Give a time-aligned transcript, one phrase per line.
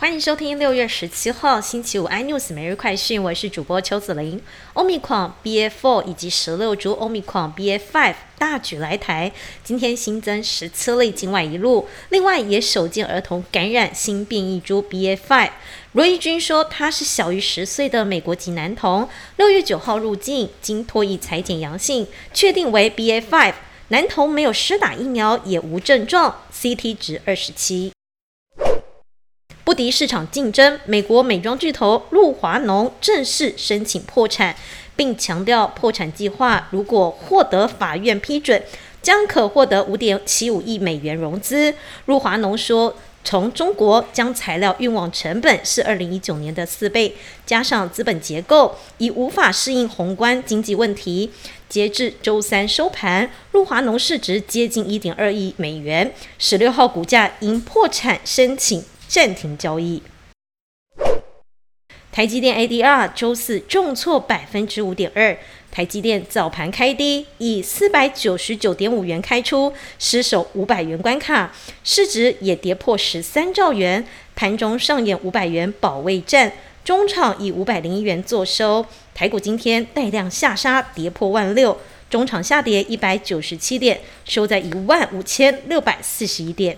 [0.00, 4.40] 欢迎收听六月十七号星期五 iNews 每日快讯，我是主播邱子玲。
[4.72, 9.30] Omicron BA.4 以及十六株 Omicron BA.5 大举来台，
[9.62, 15.50] 今天新增十七例境外一路，另外也首见儿童感染新变异株 BA.5。
[15.92, 23.52] 罗义军说他是小于十岁的美国籍男童，六月九号入境，经脱液裁剪阳性，确定为 BA.5。
[23.88, 27.92] 男童没有施打疫苗，也无症状，CT 值二十七。
[29.70, 34.56] 不敌市场竞争，美国美妆巨头露华浓正式申请破产，
[34.96, 38.60] 并强调破产计划如果获得法院批准，
[39.00, 41.72] 将可获得五点七五亿美元融资。
[42.06, 47.14] 露华浓说，从中国将材料运往成本是二零一九年的四倍，
[47.46, 51.30] 加上资本结构已无法适应宏观经济问题。
[51.68, 58.84] 截至周三收盘，露华浓市值接近一点二亿美元，十六号股价因破产申请。
[59.10, 60.00] 暂停交易。
[62.12, 65.36] 台积电 ADR 周四重挫百分之五点二，
[65.72, 71.52] 台积电早盘开低，以四百九十九点五元开出，失守五百元关卡，
[71.82, 76.52] 市值也跌破十三兆元，盘中上演五百元保卫战，
[76.84, 78.86] 中场以五百零一元作收。
[79.12, 81.76] 台股今天带量下杀，跌破万六，
[82.08, 86.76] 中场下跌一百九十七点，收在一万五千六百四十一点。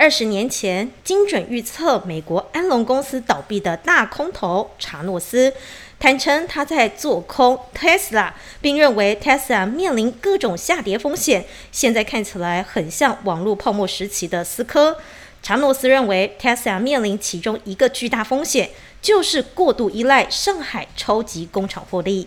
[0.00, 5.52] 二十年前，精准预测美国安龙公司倒闭的大空头查诺斯，
[5.98, 11.44] 坦诚他在做空 Tesla，并认为 Tesla 面临各种下跌风险。
[11.70, 14.96] 现在看起来很像网络泡沫时期的思科。
[15.42, 18.70] 查诺斯认为 Tesla 面临其中一个巨大风险，
[19.02, 22.26] 就是过度依赖上海超级工厂获利。